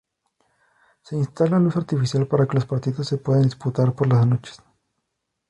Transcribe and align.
Se 1.03 1.15
instala 1.15 1.59
luz 1.59 1.77
artificial 1.77 2.25
para 2.25 2.47
que 2.47 2.55
los 2.55 2.65
partidos 2.65 3.05
se 3.07 3.19
puedan 3.19 3.43
disputar 3.43 3.93
por 3.93 4.11
las 4.11 4.25
noches. 4.25 4.59